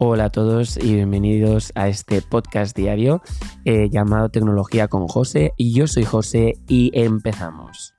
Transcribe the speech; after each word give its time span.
Hola 0.00 0.26
a 0.26 0.30
todos 0.30 0.76
y 0.76 0.94
bienvenidos 0.94 1.72
a 1.74 1.88
este 1.88 2.22
podcast 2.22 2.76
diario 2.76 3.20
eh, 3.64 3.90
llamado 3.90 4.28
Tecnología 4.28 4.86
con 4.86 5.08
José. 5.08 5.54
Y 5.56 5.74
yo 5.74 5.88
soy 5.88 6.04
José 6.04 6.52
y 6.68 6.92
empezamos. 6.94 7.94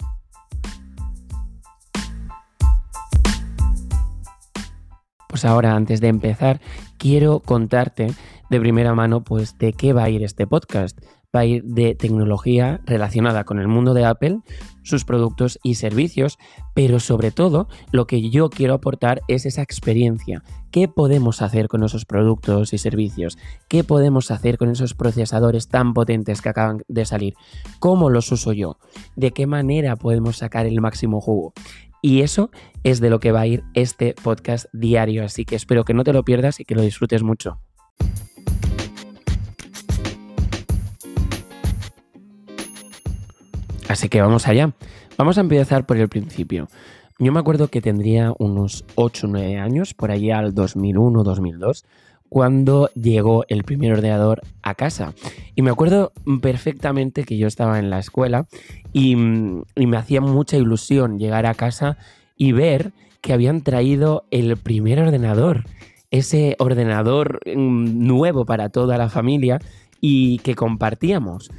Pues 5.28 5.44
ahora, 5.44 5.76
antes 5.76 6.00
de 6.00 6.08
empezar, 6.08 6.62
quiero 6.98 7.42
contarte 7.42 8.14
de 8.50 8.60
primera 8.62 8.96
mano, 8.96 9.26
pues, 9.26 9.58
de 9.58 9.74
qué 9.74 9.92
va 9.92 10.04
a 10.06 10.10
ir 10.10 10.24
este 10.24 10.48
podcast 10.48 10.98
va 11.36 11.42
a 11.42 11.46
ir 11.46 11.64
de 11.64 11.96
tecnología 11.96 12.82
relacionada 12.86 13.44
con 13.44 13.60
el 13.60 13.68
mundo 13.68 13.94
de 13.94 14.06
Apple, 14.06 14.40
sus 14.82 15.06
productos 15.06 15.60
y 15.62 15.76
servicios, 15.76 16.40
pero 16.74 17.00
sobre 17.00 17.32
todo 17.32 17.68
lo 17.92 18.08
que 18.08 18.30
yo 18.30 18.50
quiero 18.50 18.74
aportar 18.74 19.22
es 19.28 19.46
esa 19.46 19.62
experiencia. 19.62 20.44
¿Qué 20.72 20.88
podemos 20.88 21.42
hacer 21.42 21.68
con 21.68 21.84
esos 21.84 22.06
productos 22.06 22.74
y 22.74 22.80
servicios? 22.80 23.38
¿Qué 23.68 23.84
podemos 23.84 24.32
hacer 24.32 24.58
con 24.58 24.70
esos 24.70 24.96
procesadores 24.96 25.68
tan 25.68 25.94
potentes 25.94 26.42
que 26.42 26.50
acaban 26.50 26.82
de 26.88 27.06
salir? 27.06 27.36
¿Cómo 27.80 28.10
los 28.10 28.32
uso 28.32 28.52
yo? 28.54 28.78
¿De 29.16 29.32
qué 29.32 29.46
manera 29.46 29.96
podemos 29.96 30.38
sacar 30.38 30.66
el 30.66 30.82
máximo 30.82 31.22
jugo? 31.22 31.54
Y 32.02 32.22
eso 32.22 32.50
es 32.84 33.02
de 33.02 33.10
lo 33.10 33.20
que 33.20 33.32
va 33.32 33.42
a 33.42 33.48
ir 33.48 33.64
este 33.74 34.16
podcast 34.24 34.68
diario, 34.74 35.24
así 35.26 35.46
que 35.46 35.56
espero 35.56 35.84
que 35.84 35.94
no 35.94 36.04
te 36.04 36.14
lo 36.14 36.24
pierdas 36.24 36.60
y 36.60 36.66
que 36.66 36.76
lo 36.76 36.82
disfrutes 36.82 37.24
mucho. 37.24 37.60
Así 43.90 44.08
que 44.08 44.22
vamos 44.22 44.48
allá. 44.48 44.72
Vamos 45.18 45.40
a 45.40 45.42
empezar 45.42 45.86
por 45.88 45.98
el 45.98 46.08
principio. 46.08 46.68
Yo 47.18 47.32
me 47.34 47.40
acuerdo 47.40 47.70
que 47.70 47.82
tendría 47.82 48.32
unos 48.38 48.86
8 48.94 49.26
o 49.26 49.30
9 49.32 49.58
años, 49.58 49.96
por 49.96 50.12
allá 50.12 50.38
al 50.38 50.54
2001-2002, 50.54 51.84
cuando 52.30 52.90
llegó 52.94 53.46
el 53.50 53.64
primer 53.64 53.92
ordenador 53.94 54.44
a 54.62 54.76
casa. 54.76 55.14
Y 55.56 55.64
me 55.64 55.72
acuerdo 55.72 56.14
perfectamente 56.40 57.24
que 57.24 57.40
yo 57.40 57.48
estaba 57.48 57.80
en 57.80 57.90
la 57.90 57.98
escuela 57.98 58.46
y, 58.94 59.14
y, 59.14 59.88
me 59.88 59.98
hacía 59.98 60.22
mucha 60.22 60.56
ilusión 60.56 61.18
llegar 61.18 61.48
a 61.48 61.56
casa 61.56 61.98
y 62.38 62.52
ver 62.52 62.94
que 63.22 63.34
habían 63.34 63.62
traído 63.62 64.24
el 64.30 64.56
primer 64.56 65.00
ordenador, 65.00 65.64
ese 66.12 66.56
ordenador 66.60 67.40
mm, 67.44 68.06
nuevo 68.06 68.46
para 68.46 68.70
toda 68.70 69.00
la 69.00 69.10
familia 69.10 69.60
y 70.00 70.38
que 70.40 70.54
compartíamos. 70.54 71.50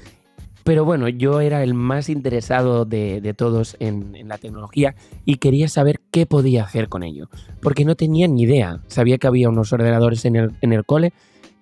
Pero 0.64 0.84
bueno, 0.84 1.08
yo 1.08 1.40
era 1.40 1.62
el 1.62 1.74
más 1.74 2.08
interesado 2.08 2.84
de, 2.84 3.34
todos 3.36 3.76
en, 3.80 4.28
la 4.28 4.38
tecnología 4.38 4.94
y 5.24 5.36
quería 5.36 5.68
saber 5.68 6.00
qué 6.10 6.26
podía 6.26 6.64
hacer 6.64 6.88
con 6.88 7.02
ello, 7.02 7.28
porque 7.62 7.84
no 7.84 7.94
tenía 7.94 8.28
ni 8.28 8.42
idea. 8.42 8.80
Sabía 8.86 9.18
que 9.18 9.26
había 9.26 9.48
unos 9.48 9.72
ordenadores 9.72 10.24
en 10.24 10.36
el, 10.36 10.84
cole, 10.84 11.12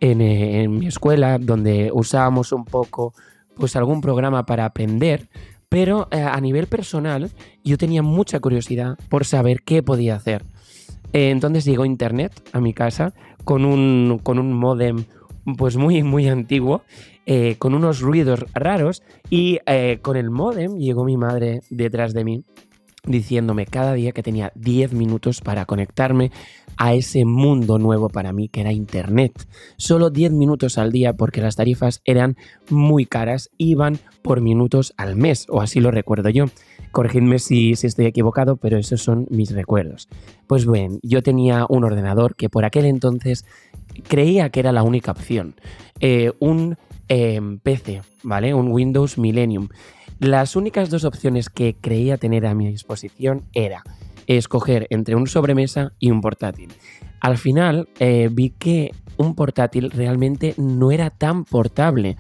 en, 0.01 0.21
eh, 0.21 0.63
en, 0.63 0.79
mi 0.79 0.87
escuela, 0.87 1.39
donde 1.39 1.91
usábamos 1.93 2.53
un 2.53 2.65
poco 2.65 3.15
pues 3.57 3.77
algún 3.77 4.01
programa 4.01 4.47
para 4.47 4.65
aprender, 4.65 5.29
pero 5.69 6.09
eh, 6.11 6.21
a 6.21 6.41
nivel 6.41 6.67
personal 6.67 7.31
yo 7.65 7.77
tenía 7.77 8.03
mucha 8.03 8.41
curiosidad 8.41 8.97
por 9.09 9.25
saber 9.25 9.63
qué 9.63 9.83
podía 9.83 10.17
hacer. 10.17 10.45
Eh, 11.13 11.31
entonces 11.31 11.65
llegó 11.65 11.85
internet 11.85 12.33
a 12.53 12.61
mi 12.61 12.75
casa 12.75 13.15
con 13.45 13.65
un, 13.65 14.21
con 14.23 14.39
un 14.39 14.53
modem 14.53 15.05
pues 15.57 15.77
muy, 15.77 16.03
muy 16.03 16.29
antiguo, 16.29 16.83
eh, 17.27 17.57
con 17.59 17.75
unos 17.75 18.01
ruidos 18.01 18.45
raros 18.55 19.03
y 19.31 19.59
eh, 19.67 19.99
con 20.03 20.17
el 20.17 20.31
modem 20.31 20.79
llegó 20.79 21.05
mi 21.05 21.17
madre 21.17 21.61
detrás 21.71 22.15
de 22.15 22.25
mí 22.25 22.45
diciéndome 23.09 23.67
cada 23.67 23.95
día 23.95 24.13
que 24.13 24.23
tenía 24.23 24.53
10 24.55 24.93
minutos 24.93 25.41
para 25.41 25.65
conectarme 25.65 26.31
a 26.77 26.95
ese 26.95 27.25
mundo 27.25 27.79
nuevo 27.79 28.09
para 28.09 28.33
mí 28.33 28.49
que 28.49 28.61
era 28.61 28.73
Internet. 28.73 29.49
Solo 29.77 30.11
10 30.11 30.33
minutos 30.33 30.79
al 30.79 30.93
día 30.93 31.15
porque 31.15 31.41
las 31.41 31.57
tarifas 31.57 32.01
eran 32.05 32.37
muy 32.71 33.05
caras, 33.07 33.51
iban 33.59 33.99
por 34.23 34.41
minutos 34.41 34.95
al 34.97 35.17
mes, 35.17 35.47
o 35.49 35.61
así 35.61 35.81
lo 35.81 35.91
recuerdo 35.91 36.29
yo. 36.29 36.45
Corregidme 36.93 37.39
si, 37.39 37.75
si 37.75 37.87
estoy 37.87 38.07
equivocado, 38.07 38.57
pero 38.57 38.79
esos 38.79 39.03
son 39.03 39.27
mis 39.31 39.51
recuerdos. 39.53 40.09
Pues 40.47 40.67
bien, 40.71 41.01
yo 41.03 41.23
tenía 41.23 41.67
un 41.69 41.85
ordenador 41.85 42.35
que 42.35 42.49
por 42.49 42.65
aquel 42.65 42.87
entonces 42.87 43.45
creía 44.09 44.51
que 44.51 44.61
era 44.61 44.73
la 44.73 44.83
única 44.83 45.11
opción. 45.11 45.55
Eh, 46.01 46.33
un 46.39 46.77
em, 47.09 47.59
PC, 47.59 48.03
¿vale? 48.23 48.55
Un 48.55 48.71
Windows 48.71 49.19
Millennium. 49.19 49.69
Las 50.19 50.57
únicas 50.57 50.91
dos 50.91 51.05
opciones 51.05 51.49
que 51.49 51.77
creía 51.81 52.17
tener 52.17 52.45
a 52.47 52.55
mi 52.55 52.69
disposición 52.69 53.45
era 53.53 53.85
escoger 54.27 54.89
entre 54.91 55.15
un 55.15 55.29
sobremesa 55.29 55.93
y 56.01 56.11
un 56.11 56.21
portátil. 56.21 56.73
Al 57.21 57.39
final 57.39 57.89
eh, 58.01 58.29
vi 58.31 58.51
que 58.51 58.93
un 59.17 59.35
portátil 59.35 59.91
realmente 59.91 60.55
no 60.57 60.91
era 60.91 61.11
tan 61.11 61.45
portable 61.45 62.17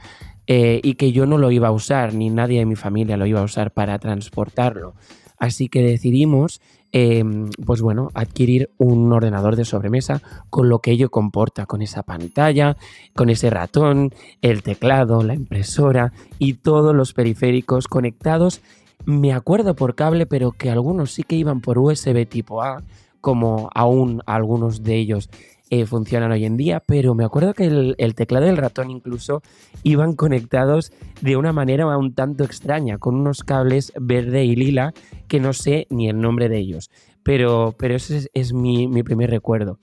eh, 0.46 0.80
y 0.82 0.94
que 0.94 1.12
yo 1.12 1.26
no 1.26 1.38
lo 1.38 1.50
iba 1.50 1.68
a 1.68 1.72
usar, 1.72 2.14
ni 2.14 2.30
nadie 2.30 2.60
de 2.60 2.66
mi 2.66 2.76
familia 2.76 3.16
lo 3.16 3.26
iba 3.26 3.40
a 3.40 3.44
usar 3.44 3.72
para 3.72 3.98
transportarlo. 3.98 4.94
Así 5.38 5.68
que 5.68 5.82
decidimos 5.82 6.60
Em, 6.90 7.50
pues 7.66 7.82
bueno, 7.82 8.08
adquirir 8.14 8.70
un 8.78 9.12
ordenador 9.12 9.56
de 9.56 9.66
sobremesa 9.66 10.22
con 10.48 10.70
lo 10.70 10.78
que 10.78 10.92
ello 10.92 11.10
comporta, 11.10 11.66
con 11.66 11.82
esa 11.82 12.02
pantalla, 12.02 12.78
con 13.14 13.28
ese 13.28 13.50
ratón, 13.50 14.14
el 14.40 14.62
teclado, 14.62 15.22
la 15.22 15.34
impresora 15.34 16.14
y 16.38 16.54
todos 16.54 16.94
los 16.94 17.12
periféricos 17.12 17.88
conectados. 17.88 18.62
Me 19.04 19.34
acuerdo 19.34 19.76
por 19.76 19.94
cable, 19.96 20.24
pero 20.24 20.52
que 20.52 20.70
algunos 20.70 21.12
sí 21.12 21.24
que 21.24 21.36
iban 21.36 21.60
por 21.60 21.78
USB 21.78 22.26
tipo 22.26 22.62
A, 22.62 22.82
como 23.20 23.68
aún 23.74 24.22
algunos 24.24 24.82
de 24.82 24.96
ellos 24.96 25.28
eh, 25.70 25.84
funcionan 25.84 26.32
hoy 26.32 26.46
en 26.46 26.56
día, 26.56 26.80
pero 26.80 27.14
me 27.14 27.24
acuerdo 27.24 27.52
que 27.52 27.66
el, 27.66 28.14
teclado 28.14 28.46
y 28.46 28.48
el 28.48 28.56
ratón 28.56 28.90
incluso 28.90 29.42
iban 29.82 30.14
conectados 30.16 30.92
de 31.20 31.36
una 31.36 31.52
manera 31.52 31.96
un 31.98 32.14
tanto 32.14 32.42
extraña, 32.44 32.96
con 32.96 33.16
unos 33.16 33.44
cables 33.44 33.92
verde 34.00 34.44
y 34.44 34.56
lila 34.56 34.94
que 35.26 35.40
no 35.40 35.52
sé 35.52 35.86
ni 35.90 36.08
el 36.08 36.20
nombre 36.20 36.48
de 36.48 36.58
ellos, 36.58 36.90
pero, 37.22 37.74
pero 37.78 37.96
ese 37.96 38.30
es, 38.32 38.52
mi, 38.54 39.02
primer 39.02 39.28
recuerdo. 39.28 39.78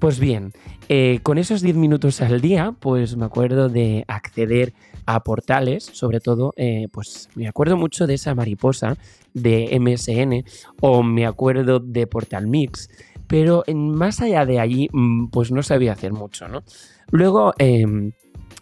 Pues 0.00 0.18
bien, 0.18 0.52
eh, 0.88 1.20
con 1.22 1.38
esos 1.38 1.62
10 1.62 1.76
minutos 1.76 2.20
al 2.20 2.40
día, 2.40 2.74
pues 2.80 3.16
me 3.16 3.24
acuerdo 3.24 3.68
de 3.68 4.04
acceder 4.08 4.72
a 5.06 5.22
portales, 5.22 5.84
sobre 5.84 6.18
todo, 6.18 6.52
eh, 6.56 6.88
pues 6.92 7.28
me 7.36 7.46
acuerdo 7.46 7.76
mucho 7.76 8.08
de 8.08 8.14
esa 8.14 8.34
mariposa 8.34 8.96
de 9.34 9.78
MSN 9.78 10.44
o 10.80 11.04
me 11.04 11.26
acuerdo 11.26 11.78
de 11.78 12.08
Portal 12.08 12.48
Mix 12.48 12.88
pero 13.32 13.64
más 13.74 14.20
allá 14.20 14.44
de 14.44 14.60
allí, 14.60 14.90
mm, 14.92 15.28
pues 15.28 15.50
no 15.52 15.62
sabía 15.62 15.92
hacer 15.92 16.12
mucho, 16.12 16.48
¿no? 16.48 16.64
Luego 17.10 17.54
em, 17.56 18.12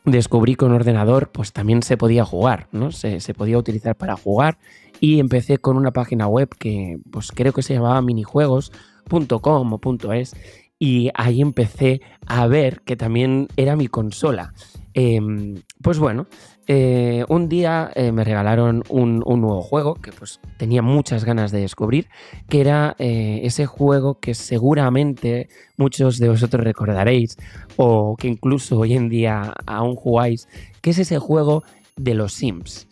descubrí 0.04 0.54
que 0.54 0.64
un 0.64 0.70
ordenador, 0.70 1.32
pues 1.32 1.52
también 1.52 1.82
se 1.82 1.96
podía 1.96 2.24
jugar, 2.24 2.68
¿no? 2.70 2.92
Se, 2.92 3.18
podía 3.34 3.58
utilizar 3.58 3.96
para 3.96 4.14
jugar 4.14 4.58
y 5.00 5.18
empecé 5.18 5.58
con 5.58 5.76
una 5.76 5.90
página 5.90 6.28
web 6.28 6.50
que, 6.56 6.98
pues 7.10 7.32
creo 7.32 7.52
que 7.52 7.62
se 7.62 7.74
llamaba 7.74 8.00
minijuegos.com 8.00 9.72
o 9.72 10.12
.es 10.14 10.36
y 10.78 11.10
ahí 11.14 11.40
empecé 11.40 12.00
a 12.28 12.46
ver 12.46 12.82
que 12.82 12.94
también 12.94 13.48
era 13.56 13.74
mi 13.74 13.88
consola. 13.88 14.54
Em, 14.94 15.62
pues 15.82 15.98
bueno, 15.98 16.28
eh, 16.72 17.24
un 17.28 17.48
día 17.48 17.90
eh, 17.96 18.12
me 18.12 18.22
regalaron 18.22 18.84
un, 18.88 19.18
nuevo 19.18 19.60
juego 19.60 19.96
que 19.96 20.12
pues 20.12 20.38
tenía 20.56 20.82
muchas 20.82 21.24
ganas 21.24 21.50
de 21.50 21.62
descubrir, 21.62 22.06
que 22.48 22.60
era 22.60 22.94
eh, 23.00 23.40
ese 23.42 23.66
juego 23.66 24.20
que 24.20 24.34
seguramente 24.34 25.48
muchos 25.76 26.20
de 26.20 26.28
vosotros 26.28 26.62
recordaréis 26.62 27.36
o 27.74 28.14
que 28.16 28.28
incluso 28.28 28.78
hoy 28.78 28.94
en 28.94 29.08
día 29.08 29.52
aún 29.66 29.96
jugáis, 29.96 30.46
que 30.80 30.90
es 30.90 30.98
ese 31.00 31.18
juego 31.18 31.64
de 31.96 32.14
los 32.14 32.34
Sims. 32.34 32.86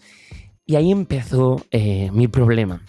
Y 0.67 0.75
ahí 0.75 0.91
empezó 0.91 1.63
mi 2.13 2.27
problema. 2.27 2.83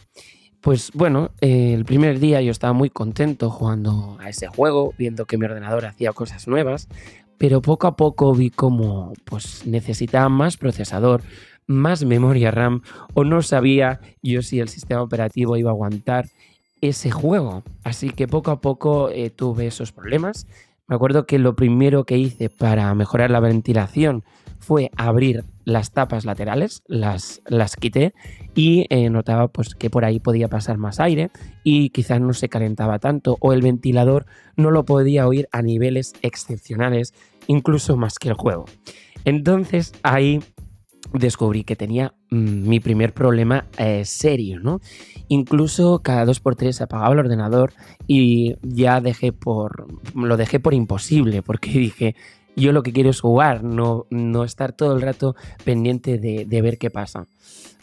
Pues 0.59 0.89
bueno, 0.95 1.29
el 1.39 1.85
primer 1.85 2.19
día 2.19 2.41
yo 2.41 2.49
estaba 2.49 2.73
muy 2.73 2.89
contento 2.89 3.51
jugando 3.51 4.17
a 4.19 4.27
ese 4.27 4.47
juego, 4.47 4.95
viendo 4.97 5.25
que 5.25 5.37
mi 5.37 5.45
ordenador 5.45 5.85
hacía 5.85 6.13
cosas 6.13 6.47
nuevas, 6.47 6.89
pero 7.39 7.61
poco 7.61 7.87
a 7.87 7.95
poco 7.95 8.35
vi 8.35 8.51
como 8.51 9.13
pues 9.25 9.65
necesitaba 9.65 10.29
más 10.29 10.57
procesador, 10.57 11.23
más 11.65 12.05
memoria 12.05 12.51
RAM 12.51 12.81
o 13.15 13.23
no 13.23 13.41
sabía 13.41 14.01
yo 14.21 14.43
si 14.43 14.59
el 14.59 14.69
sistema 14.69 15.01
operativo 15.01 15.57
iba 15.57 15.71
a 15.71 15.73
aguantar 15.73 16.27
ese 16.81 17.09
juego. 17.09 17.63
Así 17.83 18.09
que 18.09 18.27
poco 18.27 18.51
a 18.51 18.61
poco 18.61 19.09
eh, 19.09 19.29
tuve 19.29 19.67
esos 19.67 19.91
problemas. 19.91 20.45
Me 20.87 20.95
acuerdo 20.95 21.25
que 21.25 21.39
lo 21.39 21.55
primero 21.55 22.03
que 22.03 22.17
hice 22.17 22.49
para 22.49 22.93
mejorar 22.93 23.31
la 23.31 23.39
ventilación 23.39 24.23
fue 24.59 24.91
abrir 24.97 25.45
las 25.63 25.91
tapas 25.91 26.25
laterales, 26.25 26.83
las, 26.87 27.41
las 27.47 27.75
quité 27.75 28.13
y 28.55 28.85
eh, 28.89 29.09
notaba 29.09 29.47
pues, 29.47 29.75
que 29.75 29.89
por 29.89 30.03
ahí 30.03 30.19
podía 30.19 30.47
pasar 30.47 30.77
más 30.77 30.99
aire 30.99 31.29
y 31.63 31.91
quizás 31.91 32.19
no 32.19 32.33
se 32.33 32.49
calentaba 32.49 32.99
tanto 32.99 33.37
o 33.39 33.53
el 33.53 33.61
ventilador 33.61 34.25
no 34.55 34.71
lo 34.71 34.83
podía 34.83 35.27
oír 35.27 35.47
a 35.51 35.61
niveles 35.61 36.13
excepcionales, 36.21 37.13
incluso 37.49 37.97
más 37.97 38.19
que 38.19 38.29
el 38.29 38.35
juego. 38.35 38.65
Entonces 39.25 39.91
ahí 40.03 40.39
descubrí 41.13 41.63
que 41.63 41.75
tenía 41.75 42.13
mm, 42.29 42.69
mi 42.69 42.79
primer 42.79 43.13
problema 43.13 43.65
eh, 43.77 44.05
serio, 44.05 44.59
¿no? 44.59 44.79
Incluso 45.27 45.99
cada 46.03 46.25
dos 46.25 46.39
por 46.39 46.55
tres 46.55 46.79
apagaba 46.79 47.13
el 47.13 47.19
ordenador 47.19 47.73
y 48.07 48.55
ya 48.61 49.01
dejé 49.01 49.33
por, 49.33 49.87
lo 50.13 50.37
dejé 50.37 50.59
por 50.59 50.75
imposible, 50.75 51.41
porque 51.41 51.71
dije, 51.73 52.15
yo 52.55 52.71
lo 52.71 52.83
que 52.83 52.93
quiero 52.93 53.09
es 53.09 53.19
jugar, 53.19 53.63
no, 53.63 54.05
no 54.11 54.43
estar 54.43 54.71
todo 54.71 54.95
el 54.95 55.01
rato 55.01 55.35
pendiente 55.63 56.19
de, 56.19 56.45
de 56.45 56.61
ver 56.61 56.77
qué 56.77 56.91
pasa. 56.91 57.25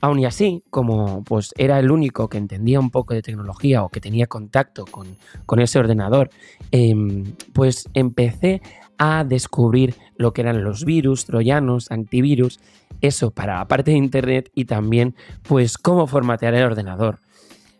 Aún 0.00 0.20
y 0.20 0.26
así, 0.26 0.62
como 0.70 1.24
pues 1.24 1.52
era 1.56 1.80
el 1.80 1.90
único 1.90 2.28
que 2.28 2.38
entendía 2.38 2.78
un 2.78 2.90
poco 2.90 3.14
de 3.14 3.22
tecnología 3.22 3.82
o 3.82 3.88
que 3.88 4.00
tenía 4.00 4.26
contacto 4.26 4.84
con, 4.84 5.16
con 5.46 5.58
ese 5.58 5.78
ordenador, 5.78 6.30
em, 6.70 7.24
pues 7.54 7.88
empecé 7.94 8.60
a 8.98 9.24
descubrir 9.24 9.94
lo 10.16 10.32
que 10.32 10.42
eran 10.42 10.64
los 10.64 10.84
virus, 10.84 11.26
troyanos, 11.26 11.90
antivirus, 11.90 12.60
eso 13.00 13.30
para 13.30 13.58
la 13.58 13.68
parte 13.68 13.90
de 13.90 13.98
internet 13.98 14.50
y 14.54 14.64
también 14.64 15.14
pues 15.42 15.78
cómo 15.78 16.06
formatear 16.06 16.54
el 16.54 16.64
ordenador. 16.64 17.18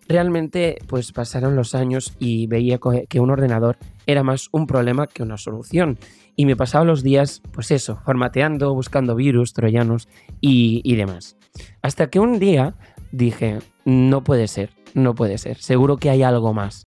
Realmente 0.09 0.79
pues 0.87 1.13
pasaron 1.13 1.57
los 1.57 1.75
años 1.75 2.15
y 2.19 2.47
veía 2.47 2.79
que 3.09 3.21
un 3.21 3.31
ordenador 3.31 3.77
era 4.07 4.23
más 4.23 4.49
un 4.53 4.67
problema 4.67 5.07
que 5.07 5.23
una 5.23 5.37
solución 5.37 5.99
y 6.37 6.47
me 6.47 6.55
pasaba 6.55 6.85
los 6.85 7.03
días 7.03 7.43
pues 7.53 7.71
eso, 7.71 7.99
formateando, 8.05 8.73
buscando 8.75 9.17
virus, 9.17 9.53
troyanos 9.53 10.09
y, 10.41 10.81
y 10.85 10.95
demás. 10.97 11.37
Hasta 11.83 12.09
que 12.09 12.21
un 12.21 12.39
día 12.39 12.75
dije, 13.11 13.59
no 13.85 14.23
puede 14.23 14.47
ser, 14.47 14.71
no 14.95 15.15
puede 15.15 15.39
ser, 15.39 15.57
seguro 15.57 15.97
que 15.97 16.11
hay 16.11 16.23
algo 16.23 16.53
más. 16.53 16.87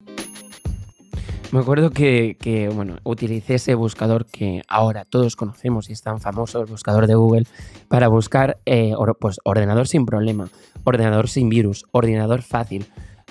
Me 1.56 1.62
acuerdo 1.62 1.88
que, 1.88 2.70
bueno, 2.74 2.98
utilicé 3.02 3.54
ese 3.54 3.74
buscador 3.74 4.26
que 4.26 4.60
ahora 4.68 5.06
todos 5.06 5.36
conocemos 5.36 5.88
y 5.88 5.94
es 5.94 6.02
tan 6.02 6.20
famoso, 6.20 6.60
el 6.60 6.66
buscador 6.66 7.06
de 7.06 7.14
Google, 7.14 7.44
para 7.88 8.08
buscar 8.08 8.58
eh, 8.66 8.92
pues, 9.18 9.40
ordenador 9.42 9.88
sin 9.88 10.04
problema, 10.04 10.50
ordenador 10.84 11.30
sin 11.30 11.48
virus, 11.48 11.86
ordenador 11.92 12.42
fácil. 12.42 12.84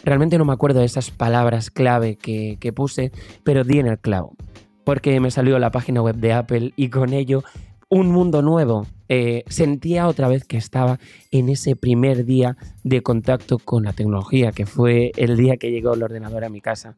Realmente 0.03 0.39
no 0.39 0.45
me 0.45 0.53
acuerdo 0.53 0.79
de 0.79 0.87
esas 0.87 1.11
palabras 1.11 1.69
clave 1.69 2.15
que, 2.15 2.57
que 2.59 2.73
puse, 2.73 3.11
pero 3.43 3.63
di 3.63 3.77
en 3.77 3.85
el 3.85 3.99
clavo. 3.99 4.35
Porque 4.83 5.19
me 5.19 5.29
salió 5.29 5.59
la 5.59 5.69
página 5.69 6.01
web 6.01 6.15
de 6.15 6.33
Apple 6.33 6.73
y 6.75 6.89
con 6.89 7.13
ello 7.13 7.43
un 7.89 8.11
mundo 8.11 8.41
nuevo. 8.41 8.87
Eh, 9.07 9.43
sentía 9.47 10.07
otra 10.07 10.27
vez 10.27 10.45
que 10.45 10.57
estaba 10.57 10.99
en 11.31 11.49
ese 11.49 11.75
primer 11.75 12.25
día 12.25 12.57
de 12.83 13.01
contacto 13.01 13.59
con 13.59 13.83
la 13.83 13.93
tecnología, 13.93 14.51
que 14.51 14.65
fue 14.65 15.11
el 15.17 15.37
día 15.37 15.57
que 15.57 15.71
llegó 15.71 15.93
el 15.93 16.03
ordenador 16.03 16.43
a 16.43 16.49
mi 16.49 16.61
casa. 16.61 16.95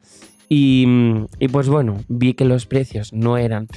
Y, 0.49 0.85
y 1.39 1.47
pues 1.49 1.67
bueno, 1.67 1.97
vi 2.07 2.33
que 2.33 2.45
los 2.45 2.65
precios 2.65 3.11
no 3.11 3.37
eran 3.37 3.67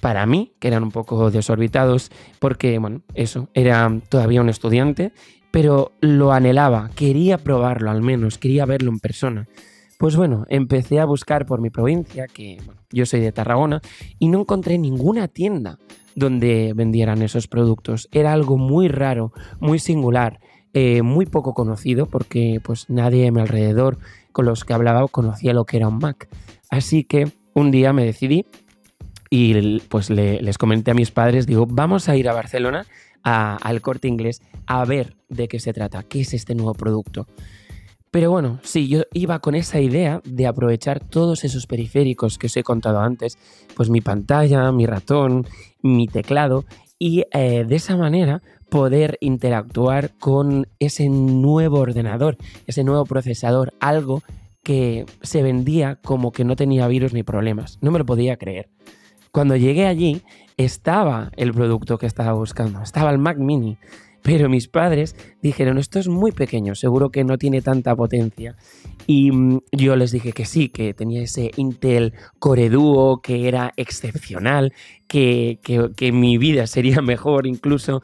para 0.00 0.26
mí, 0.26 0.52
que 0.58 0.68
eran 0.68 0.82
un 0.82 0.90
poco 0.90 1.30
desorbitados, 1.30 2.10
porque, 2.40 2.78
bueno, 2.78 3.02
eso, 3.14 3.48
era 3.54 4.00
todavía 4.08 4.40
un 4.40 4.48
estudiante, 4.48 5.12
pero 5.52 5.92
lo 6.00 6.32
anhelaba, 6.32 6.90
quería 6.96 7.38
probarlo 7.38 7.90
al 7.90 8.02
menos, 8.02 8.38
quería 8.38 8.66
verlo 8.66 8.90
en 8.90 8.98
persona. 8.98 9.46
Pues 10.02 10.16
bueno, 10.16 10.46
empecé 10.48 10.98
a 10.98 11.04
buscar 11.04 11.46
por 11.46 11.60
mi 11.60 11.70
provincia, 11.70 12.26
que 12.26 12.58
yo 12.90 13.06
soy 13.06 13.20
de 13.20 13.30
Tarragona, 13.30 13.80
y 14.18 14.26
no 14.26 14.40
encontré 14.40 14.76
ninguna 14.76 15.28
tienda 15.28 15.78
donde 16.16 16.72
vendieran 16.74 17.22
esos 17.22 17.46
productos. 17.46 18.08
Era 18.10 18.32
algo 18.32 18.58
muy 18.58 18.88
raro, 18.88 19.32
muy 19.60 19.78
singular, 19.78 20.40
eh, 20.74 21.02
muy 21.02 21.24
poco 21.26 21.54
conocido 21.54 22.06
porque 22.06 22.58
pues 22.64 22.90
nadie 22.90 23.28
a 23.28 23.30
mi 23.30 23.42
alrededor 23.42 23.98
con 24.32 24.44
los 24.44 24.64
que 24.64 24.72
hablaba 24.72 25.06
conocía 25.06 25.52
lo 25.52 25.66
que 25.66 25.76
era 25.76 25.86
un 25.86 25.98
Mac. 25.98 26.28
Así 26.68 27.04
que 27.04 27.30
un 27.54 27.70
día 27.70 27.92
me 27.92 28.04
decidí 28.04 28.44
y 29.30 29.78
pues 29.82 30.10
les 30.10 30.58
comenté 30.58 30.90
a 30.90 30.94
mis 30.94 31.12
padres, 31.12 31.46
digo, 31.46 31.64
vamos 31.70 32.08
a 32.08 32.16
ir 32.16 32.28
a 32.28 32.32
Barcelona 32.32 32.86
al 33.22 33.80
corte 33.80 34.08
inglés 34.08 34.42
a 34.66 34.84
ver 34.84 35.14
de 35.28 35.46
qué 35.46 35.60
se 35.60 35.72
trata, 35.72 36.02
qué 36.02 36.22
es 36.22 36.34
este 36.34 36.56
nuevo 36.56 36.74
producto. 36.74 37.28
Pero 38.12 38.30
bueno, 38.30 38.60
sí, 38.62 38.88
yo 38.88 39.04
iba 39.14 39.38
con 39.38 39.54
esa 39.54 39.80
idea 39.80 40.20
de 40.24 40.46
aprovechar 40.46 41.00
todos 41.00 41.44
esos 41.44 41.66
periféricos 41.66 42.36
que 42.36 42.46
os 42.46 42.56
he 42.58 42.62
contado 42.62 43.00
antes, 43.00 43.38
pues 43.74 43.88
mi 43.88 44.02
pantalla, 44.02 44.70
mi 44.70 44.84
ratón, 44.84 45.46
mi 45.80 46.06
teclado, 46.08 46.66
y 46.98 47.24
eh, 47.32 47.64
de 47.66 47.74
esa 47.74 47.96
manera 47.96 48.42
poder 48.68 49.16
interactuar 49.22 50.10
con 50.18 50.68
ese 50.78 51.08
nuevo 51.08 51.78
ordenador, 51.78 52.36
ese 52.66 52.84
nuevo 52.84 53.06
procesador, 53.06 53.72
algo 53.80 54.22
que 54.62 55.06
se 55.22 55.42
vendía 55.42 55.96
como 55.96 56.32
que 56.32 56.44
no 56.44 56.54
tenía 56.54 56.86
virus 56.88 57.14
ni 57.14 57.22
problemas. 57.22 57.78
No 57.80 57.90
me 57.90 57.98
lo 57.98 58.04
podía 58.04 58.36
creer. 58.36 58.68
Cuando 59.30 59.56
llegué 59.56 59.86
allí, 59.86 60.20
estaba 60.58 61.32
el 61.36 61.54
producto 61.54 61.96
que 61.96 62.04
estaba 62.04 62.34
buscando, 62.34 62.82
estaba 62.82 63.10
el 63.10 63.18
Mac 63.18 63.38
mini. 63.38 63.78
Pero 64.22 64.48
mis 64.48 64.68
padres 64.68 65.16
dijeron, 65.42 65.78
esto 65.78 65.98
es 65.98 66.08
muy 66.08 66.30
pequeño, 66.32 66.74
seguro 66.74 67.10
que 67.10 67.24
no 67.24 67.38
tiene 67.38 67.60
tanta 67.60 67.94
potencia. 67.96 68.56
Y 69.06 69.32
mm, 69.32 69.60
yo 69.72 69.96
les 69.96 70.12
dije 70.12 70.32
que 70.32 70.44
sí, 70.44 70.68
que 70.68 70.94
tenía 70.94 71.22
ese 71.22 71.50
Intel 71.56 72.14
Core 72.38 72.70
Duo, 72.70 73.20
que 73.20 73.48
era 73.48 73.72
excepcional, 73.76 74.72
que, 75.08 75.58
que, 75.62 76.12
mi 76.12 76.38
vida 76.38 76.66
sería 76.66 77.02
mejor 77.02 77.46
incluso. 77.46 78.02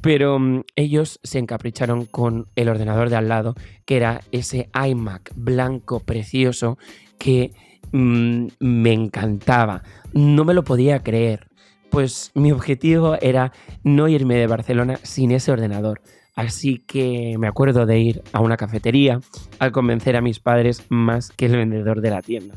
Pero 0.00 0.38
mm, 0.38 0.62
ellos 0.74 1.20
se 1.22 1.38
encapricharon 1.38 2.06
con 2.06 2.46
el 2.56 2.68
ordenador 2.68 3.10
de 3.10 3.16
al 3.16 3.28
lado, 3.28 3.54
que 3.84 3.96
era 3.96 4.22
ese 4.32 4.70
iMac 4.74 5.32
blanco 5.36 6.00
precioso 6.00 6.78
que 7.18 7.52
mm, 7.92 8.46
me 8.60 8.92
encantaba. 8.92 9.82
No 10.14 10.44
me 10.46 10.54
lo 10.54 10.64
podía 10.64 11.00
creer 11.00 11.47
pues 11.90 12.30
mi 12.34 12.52
objetivo 12.52 13.16
era 13.20 13.52
no 13.82 14.08
irme 14.08 14.36
de 14.36 14.46
Barcelona 14.46 14.98
sin 15.02 15.30
ese 15.30 15.52
ordenador. 15.52 16.00
Así 16.34 16.78
que 16.78 17.34
me 17.38 17.48
acuerdo 17.48 17.84
de 17.84 17.98
ir 17.98 18.22
a 18.32 18.40
una 18.40 18.56
cafetería 18.56 19.20
a 19.58 19.70
convencer 19.72 20.16
a 20.16 20.20
mis 20.20 20.38
padres 20.38 20.84
más 20.88 21.30
que 21.30 21.46
el 21.46 21.56
vendedor 21.56 22.00
de 22.00 22.10
la 22.10 22.22
tienda. 22.22 22.54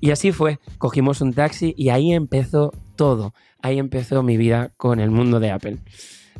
Y 0.00 0.10
así 0.10 0.30
fue, 0.30 0.60
cogimos 0.78 1.20
un 1.20 1.32
taxi 1.32 1.74
y 1.76 1.88
ahí 1.88 2.12
empezó 2.12 2.72
todo. 2.94 3.34
Ahí 3.62 3.78
empezó 3.78 4.22
mi 4.22 4.36
vida 4.36 4.70
con 4.76 5.00
el 5.00 5.10
mundo 5.10 5.40
de 5.40 5.50
Apple. 5.50 5.78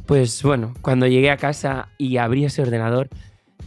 Pues 0.07 0.43
bueno, 0.43 0.75
cuando 0.83 1.09
llegué 1.09 1.31
a 1.31 1.37
casa 1.37 1.89
y 1.99 2.19
abrí 2.19 2.45
ese 2.45 2.63
ordenador, 2.63 3.09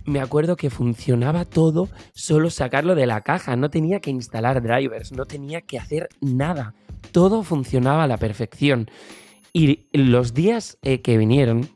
me 0.06 0.22
acuerdo 0.22 0.56
que 0.56 0.70
funcionaba 0.70 1.44
todo 1.44 1.90
solo 2.14 2.50
sacarlo 2.50 2.96
de 2.96 3.06
la 3.06 3.22
caja, 3.22 3.56
no 3.56 3.70
tenía 3.70 4.00
que 4.00 4.12
instalar 4.12 4.62
drivers, 4.62 5.12
no 5.12 5.26
tenía 5.26 5.62
que 5.62 5.78
hacer 5.78 6.08
nada 6.22 6.74
todo 7.12 7.44
funcionaba 7.44 8.04
a 8.04 8.08
la 8.08 8.18
perfección. 8.18 8.90
Y 9.54 9.88
los 9.94 10.34
días 10.34 10.78
eh, 10.82 11.02
que 11.02 11.18
vinieron, 11.18 11.70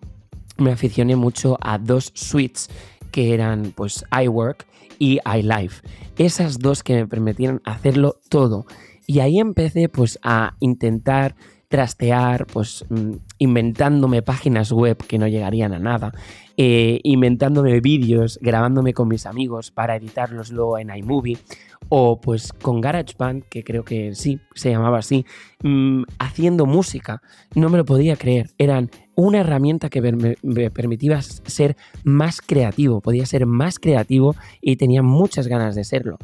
me 0.58 0.72
aficioné 0.72 1.16
mucho 1.16 1.58
a 1.62 1.78
dos 1.78 2.12
suites 2.14 2.70
que 3.12 3.34
eran 3.34 3.74
pues 3.76 4.06
iWork 4.12 4.66
y 5.00 5.20
iLife. 5.26 5.82
Esas 6.18 6.60
dos 6.60 6.84
que 6.84 6.94
me 6.94 7.08
permitieron 7.08 7.62
hacerlo 7.66 8.20
todo. 8.30 8.66
Y 9.08 9.20
ahí 9.20 9.40
empecé 9.40 9.90
pues 9.90 10.20
a 10.24 10.56
intentar 10.60 11.36
trastear, 11.74 12.46
pues 12.46 12.86
mm, 12.88 13.14
inventándome 13.40 14.22
páginas 14.22 14.72
web 14.72 14.96
que 14.96 15.18
no 15.18 15.28
llegarían 15.28 15.74
a 15.74 15.80
nada, 15.80 16.12
eh, 16.56 17.00
inventándome 17.02 17.82
vídeos, 17.82 18.38
grabándome 18.44 18.94
con 18.94 19.08
mis 19.08 19.26
amigos 19.26 19.72
para 19.72 19.96
editarlos 19.96 20.52
luego 20.52 20.78
en 20.78 20.96
iMovie, 20.96 21.40
o 21.90 22.22
pues 22.22 22.54
con 22.54 22.80
GarageBand, 22.80 23.46
que 23.50 23.64
creo 23.64 23.84
que 23.84 24.14
sí, 24.14 24.40
se 24.54 24.70
llamaba 24.70 25.00
así, 25.00 25.26
mm, 25.64 26.04
haciendo 26.20 26.68
música. 26.68 27.24
No 27.56 27.70
me 27.70 27.80
lo 27.80 27.86
podía 27.86 28.18
creer. 28.18 28.52
Eran 28.60 28.92
una 29.16 29.40
herramienta 29.40 29.90
que 29.90 30.02
me, 30.02 30.70
permitía 30.70 31.24
ser 31.24 31.76
más 32.04 32.40
creativo, 32.40 33.02
podía 33.02 33.26
ser 33.26 33.48
más 33.48 33.80
creativo 33.80 34.36
y 34.62 34.76
tenía 34.76 35.02
muchas 35.02 35.48
ganas 35.48 35.74
de 35.74 35.84
serlo. 35.84 36.20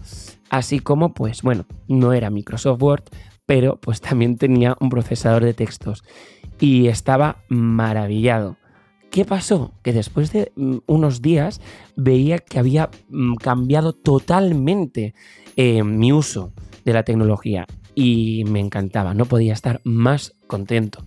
Así 0.51 0.79
como, 0.79 1.13
pues 1.13 1.41
bueno, 1.41 1.65
no 1.88 2.13
era 2.13 2.29
Microsoft 2.29 2.82
Word, 2.82 3.03
pero 3.50 3.77
pues 3.77 4.00
también 4.00 4.38
tenía 4.38 4.77
un 4.79 4.89
procesador 4.89 5.44
de 5.44 5.56
textos 5.56 6.03
y 6.60 6.86
estaba 6.86 7.38
maravillado. 7.50 8.58
¿Qué 9.10 9.25
pasó? 9.25 9.74
Que 9.82 9.91
después 9.91 10.32
de 10.32 10.51
mm, 10.56 10.77
unos 10.86 11.24
días 11.24 11.60
veía 11.96 12.38
que 12.38 12.60
había 12.60 12.91
mm, 13.10 13.38
cambiado 13.38 13.94
totalmente 13.94 15.15
eh, 15.56 15.84
mi 15.84 16.13
uso 16.13 16.53
de 16.86 16.94
la 16.94 17.01
tecnología 17.01 17.65
y 17.96 18.44
me 18.46 18.60
encantaba, 18.60 19.15
no 19.15 19.25
podía 19.25 19.53
estar 19.53 19.82
más 19.84 20.36
contento. 20.46 21.03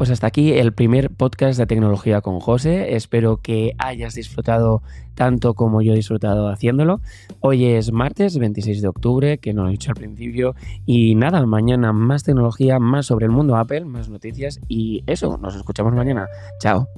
Pues 0.00 0.08
hasta 0.08 0.28
aquí 0.28 0.54
el 0.54 0.72
primer 0.72 1.10
podcast 1.10 1.58
de 1.58 1.66
tecnología 1.66 2.22
con 2.22 2.40
José. 2.40 2.96
Espero 2.96 3.36
que 3.42 3.74
hayas 3.76 4.14
disfrutado 4.14 4.82
tanto 5.14 5.52
como 5.52 5.82
yo 5.82 5.92
he 5.92 5.96
disfrutado 5.96 6.48
haciéndolo. 6.48 7.02
Hoy 7.40 7.66
es 7.66 7.92
martes 7.92 8.38
26 8.38 8.80
de 8.80 8.88
octubre, 8.88 9.36
que 9.36 9.52
no 9.52 9.64
lo 9.64 9.68
he 9.68 9.72
dicho 9.72 9.90
al 9.90 9.96
principio. 9.96 10.54
Y 10.86 11.16
nada, 11.16 11.44
mañana 11.44 11.92
más 11.92 12.22
tecnología, 12.22 12.78
más 12.78 13.04
sobre 13.04 13.26
el 13.26 13.30
mundo 13.30 13.56
Apple, 13.56 13.84
más 13.84 14.08
noticias 14.08 14.58
y 14.68 15.04
eso, 15.06 15.36
nos 15.36 15.54
escuchamos 15.54 15.92
mañana. 15.92 16.28
Chao. 16.60 16.88